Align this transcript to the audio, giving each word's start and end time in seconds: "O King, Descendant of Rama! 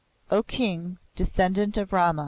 "O 0.31 0.41
King, 0.41 0.97
Descendant 1.15 1.77
of 1.77 1.93
Rama! 1.93 2.19